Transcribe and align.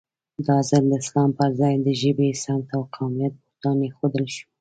دا 0.47 0.57
ځل 0.69 0.83
د 0.89 0.93
اسلام 1.03 1.29
پر 1.37 1.49
ځای 1.59 1.73
د 1.81 1.87
ژبې، 2.01 2.29
سمت 2.43 2.67
او 2.77 2.81
قومیت 2.95 3.33
بوتان 3.41 3.77
اېښودل 3.85 4.25
شوي. 4.35 4.47